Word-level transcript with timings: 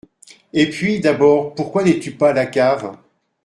Et 0.53 0.67
puis, 0.67 0.99
d'abord, 0.99 1.53
pourquoi 1.53 1.83
n'es-tu 1.83 2.09
pas 2.15 2.31
à 2.31 2.33
la 2.33 2.47
cave? 2.47 2.97